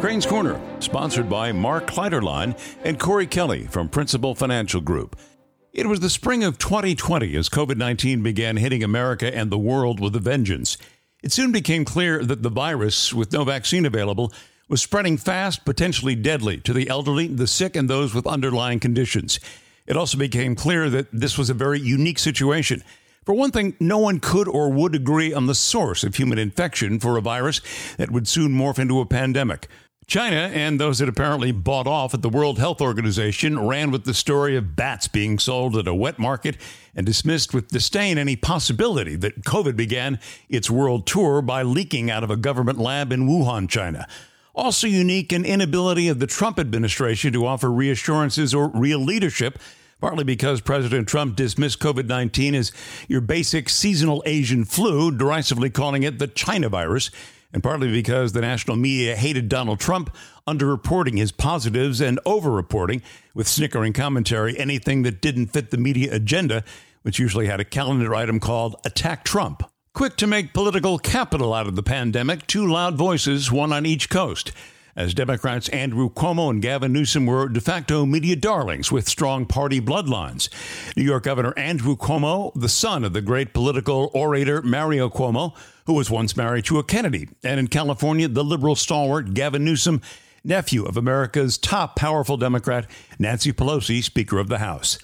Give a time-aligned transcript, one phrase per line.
[0.00, 5.18] Crane's Corner, sponsored by Mark Kleiderline and Corey Kelly from Principal Financial Group.
[5.72, 10.00] It was the spring of 2020 as COVID 19 began hitting America and the world
[10.00, 10.78] with a vengeance.
[11.22, 14.32] It soon became clear that the virus, with no vaccine available,
[14.68, 19.40] was spreading fast, potentially deadly to the elderly, the sick, and those with underlying conditions.
[19.86, 22.82] It also became clear that this was a very unique situation.
[23.28, 26.98] For one thing, no one could or would agree on the source of human infection
[26.98, 27.60] for a virus
[27.98, 29.68] that would soon morph into a pandemic.
[30.06, 34.14] China and those that apparently bought off at the World Health Organization ran with the
[34.14, 36.56] story of bats being sold at a wet market
[36.96, 40.18] and dismissed with disdain any possibility that COVID began
[40.48, 44.08] its world tour by leaking out of a government lab in Wuhan, China.
[44.54, 49.58] Also unique, an inability of the Trump administration to offer reassurances or real leadership
[50.00, 52.72] partly because President Trump dismissed COVID 19 as
[53.08, 57.10] your basic seasonal Asian flu, derisively calling it the China virus
[57.52, 60.14] and partly because the national media hated Donald Trump,
[60.46, 63.02] underreporting his positives and overreporting,
[63.34, 66.62] with snickering commentary, anything that didn't fit the media agenda,
[67.02, 69.62] which usually had a calendar item called Attack Trump.
[69.94, 74.10] Quick to make political capital out of the pandemic, two loud voices, one on each
[74.10, 74.52] coast
[74.98, 79.80] as Democrats Andrew Cuomo and Gavin Newsom were de facto media darlings with strong party
[79.80, 80.48] bloodlines.
[80.96, 85.54] New York Governor Andrew Cuomo, the son of the great political orator Mario Cuomo,
[85.86, 90.02] who was once married to a Kennedy, and in California, the liberal stalwart Gavin Newsom,
[90.42, 92.84] nephew of America's top powerful Democrat
[93.20, 94.98] Nancy Pelosi, Speaker of the House.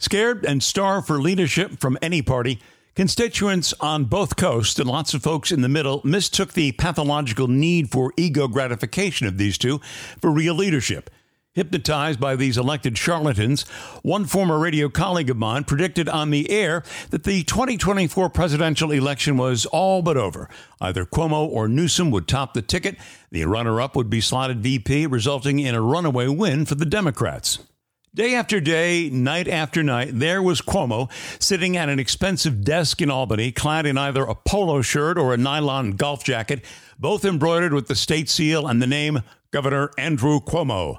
[0.00, 2.58] Scared and starved for leadership from any party,
[2.94, 7.90] Constituents on both coasts and lots of folks in the middle mistook the pathological need
[7.90, 9.80] for ego gratification of these two
[10.20, 11.08] for real leadership.
[11.54, 13.62] Hypnotized by these elected charlatans,
[14.02, 19.38] one former radio colleague of mine predicted on the air that the 2024 presidential election
[19.38, 20.50] was all but over.
[20.78, 22.98] Either Cuomo or Newsom would top the ticket.
[23.30, 27.58] The runner up would be slotted VP, resulting in a runaway win for the Democrats.
[28.14, 31.10] Day after day, night after night, there was Cuomo
[31.42, 35.38] sitting at an expensive desk in Albany, clad in either a polo shirt or a
[35.38, 36.62] nylon golf jacket,
[36.98, 40.98] both embroidered with the state seal and the name Governor Andrew Cuomo.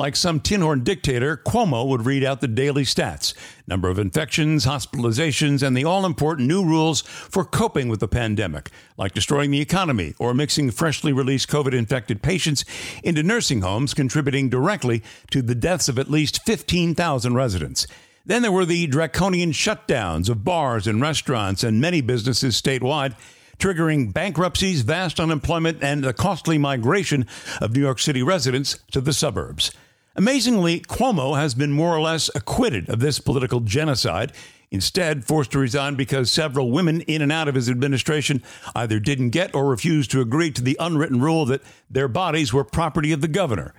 [0.00, 3.34] Like some tin horn dictator, Cuomo would read out the daily stats
[3.66, 8.70] number of infections, hospitalizations, and the all important new rules for coping with the pandemic,
[8.96, 12.64] like destroying the economy or mixing freshly released COVID infected patients
[13.04, 15.02] into nursing homes, contributing directly
[15.32, 17.86] to the deaths of at least 15,000 residents.
[18.24, 23.16] Then there were the draconian shutdowns of bars and restaurants and many businesses statewide
[23.58, 27.26] triggering bankruptcies, vast unemployment, and the costly migration
[27.60, 29.70] of New York City residents to the suburbs.
[30.20, 34.34] Amazingly, Cuomo has been more or less acquitted of this political genocide,
[34.70, 38.42] instead, forced to resign because several women in and out of his administration
[38.74, 42.64] either didn't get or refused to agree to the unwritten rule that their bodies were
[42.64, 43.72] property of the governor.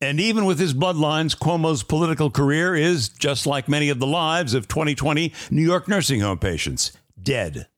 [0.00, 4.54] And even with his bloodlines, Cuomo's political career is, just like many of the lives
[4.54, 6.92] of 2020 New York nursing home patients,
[7.22, 7.68] dead.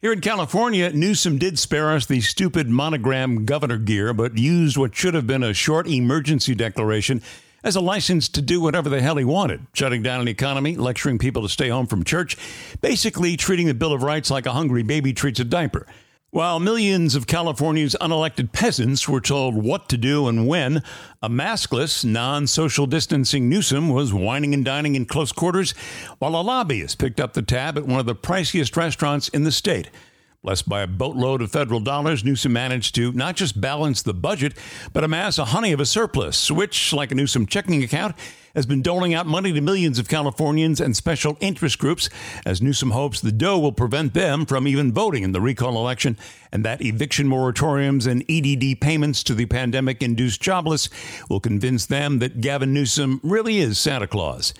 [0.00, 4.94] Here in California, Newsom did spare us the stupid monogram governor gear, but used what
[4.94, 7.20] should have been a short emergency declaration
[7.64, 11.18] as a license to do whatever the hell he wanted, shutting down an economy, lecturing
[11.18, 12.36] people to stay home from church,
[12.80, 15.84] basically treating the Bill of Rights like a hungry baby treats a diaper.
[16.30, 20.82] While millions of California's unelected peasants were told what to do and when,
[21.22, 25.72] a maskless, non social distancing Newsom was whining and dining in close quarters
[26.18, 29.50] while a lobbyist picked up the tab at one of the priciest restaurants in the
[29.50, 29.88] state.
[30.44, 34.54] Blessed by a boatload of federal dollars, Newsom managed to not just balance the budget,
[34.92, 38.14] but amass a honey of a surplus, which, like a Newsom checking account,
[38.54, 42.08] has been doling out money to millions of Californians and special interest groups
[42.46, 46.16] as Newsom hopes the dough will prevent them from even voting in the recall election
[46.52, 50.88] and that eviction moratoriums and EDD payments to the pandemic induced jobless
[51.28, 54.54] will convince them that Gavin Newsom really is Santa Claus.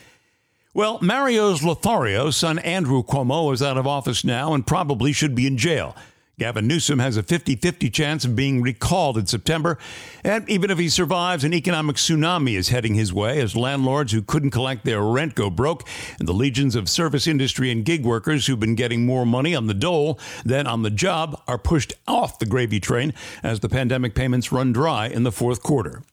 [0.79, 5.45] Well, Mario's Lothario, son Andrew Cuomo, is out of office now and probably should be
[5.45, 5.97] in jail.
[6.39, 9.77] Gavin Newsom has a 50 50 chance of being recalled in September.
[10.23, 14.23] And even if he survives, an economic tsunami is heading his way as landlords who
[14.23, 15.83] couldn't collect their rent go broke,
[16.21, 19.67] and the legions of service industry and gig workers who've been getting more money on
[19.67, 23.13] the dole than on the job are pushed off the gravy train
[23.43, 26.05] as the pandemic payments run dry in the fourth quarter.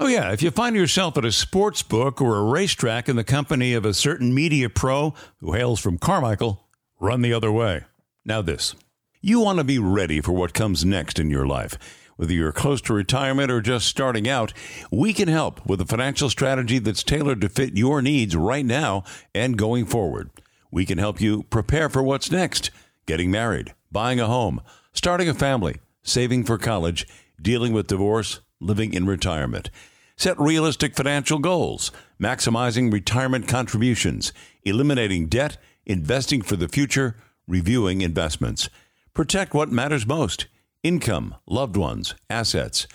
[0.00, 3.22] Oh, yeah, if you find yourself at a sports book or a racetrack in the
[3.22, 6.66] company of a certain media pro who hails from Carmichael,
[6.98, 7.84] run the other way.
[8.24, 8.74] Now, this.
[9.20, 11.78] You want to be ready for what comes next in your life.
[12.16, 14.52] Whether you're close to retirement or just starting out,
[14.90, 19.04] we can help with a financial strategy that's tailored to fit your needs right now
[19.32, 20.30] and going forward.
[20.72, 22.72] We can help you prepare for what's next
[23.06, 24.60] getting married, buying a home,
[24.92, 27.06] starting a family, saving for college,
[27.40, 29.70] dealing with divorce, living in retirement.
[30.16, 31.90] Set realistic financial goals,
[32.22, 34.32] maximizing retirement contributions,
[34.64, 35.56] eliminating debt,
[35.86, 37.16] investing for the future,
[37.48, 38.68] reviewing investments.
[39.12, 40.46] Protect what matters most
[40.82, 42.86] income, loved ones, assets.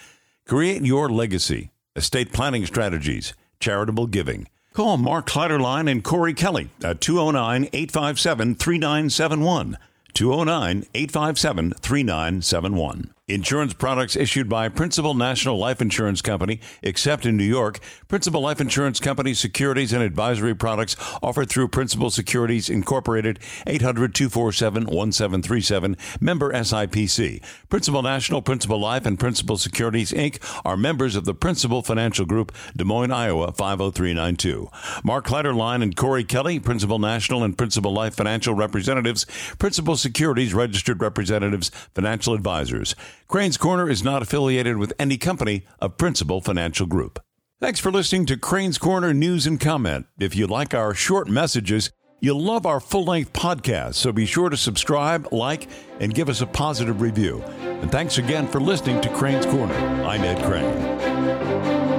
[0.46, 4.48] Create your legacy, estate planning strategies, charitable giving.
[4.74, 9.78] Call Mark Kleiderline and Corey Kelly at 209 857 3971.
[10.14, 13.14] 209 857 3971.
[13.30, 17.80] Insurance products issued by Principal National Life Insurance Company, except in New York.
[18.08, 23.38] Principal Life Insurance Company securities and advisory products offered through Principal Securities Incorporated,
[23.68, 27.44] 800 247 1737, member SIPC.
[27.70, 30.40] Principal National, Principal Life, and Principal Securities Inc.
[30.66, 34.70] are members of the Principal Financial Group, Des Moines, Iowa 50392.
[35.04, 39.28] Mark Kleiderline and Corey Kelly, Principal National and Principal Life Financial Representatives,
[39.60, 42.96] Principal Securities Registered Representatives, Financial Advisors.
[43.30, 47.20] Crane's Corner is not affiliated with any company of Principal Financial Group.
[47.62, 50.08] Thanks for listening to Crane's Corner News and Comment.
[50.20, 54.50] If you like our short messages, you'll love our full length podcast, so be sure
[54.50, 57.44] to subscribe, like, and give us a positive review.
[57.62, 59.76] And thanks again for listening to Crane's Corner.
[59.76, 61.99] I'm Ed Crane.